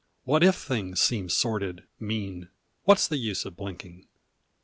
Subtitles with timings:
[0.23, 2.49] What if things seem sordid, mean,
[2.85, 4.07] What s the use of blinking?